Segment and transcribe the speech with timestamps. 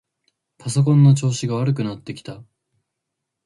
[0.57, 2.43] パソコンの調子が悪くなってきた。